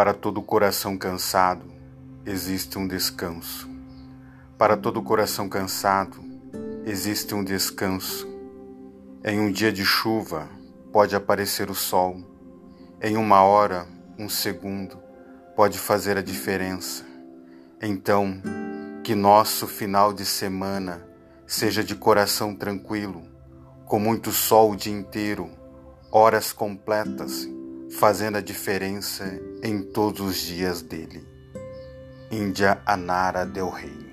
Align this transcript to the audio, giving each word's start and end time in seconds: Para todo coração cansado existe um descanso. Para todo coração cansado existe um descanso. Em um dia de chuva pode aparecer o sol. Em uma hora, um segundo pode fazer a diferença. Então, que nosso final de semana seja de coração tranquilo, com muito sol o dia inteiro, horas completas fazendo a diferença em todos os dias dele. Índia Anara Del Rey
Para 0.00 0.14
todo 0.14 0.40
coração 0.40 0.96
cansado 0.96 1.66
existe 2.24 2.78
um 2.78 2.88
descanso. 2.88 3.68
Para 4.56 4.74
todo 4.74 5.02
coração 5.02 5.46
cansado 5.46 6.24
existe 6.86 7.34
um 7.34 7.44
descanso. 7.44 8.26
Em 9.22 9.38
um 9.38 9.52
dia 9.52 9.70
de 9.70 9.84
chuva 9.84 10.48
pode 10.90 11.14
aparecer 11.14 11.68
o 11.68 11.74
sol. 11.74 12.16
Em 12.98 13.18
uma 13.18 13.42
hora, 13.42 13.86
um 14.18 14.26
segundo 14.26 14.96
pode 15.54 15.78
fazer 15.78 16.16
a 16.16 16.22
diferença. 16.22 17.04
Então, 17.82 18.40
que 19.04 19.14
nosso 19.14 19.66
final 19.66 20.14
de 20.14 20.24
semana 20.24 21.06
seja 21.46 21.84
de 21.84 21.94
coração 21.94 22.56
tranquilo, 22.56 23.20
com 23.84 23.98
muito 23.98 24.32
sol 24.32 24.70
o 24.70 24.76
dia 24.76 24.94
inteiro, 24.94 25.50
horas 26.10 26.54
completas 26.54 27.46
fazendo 27.90 28.38
a 28.38 28.40
diferença 28.40 29.24
em 29.62 29.82
todos 29.82 30.20
os 30.20 30.36
dias 30.36 30.82
dele. 30.82 31.26
Índia 32.30 32.80
Anara 32.86 33.44
Del 33.44 33.68
Rey 33.70 34.09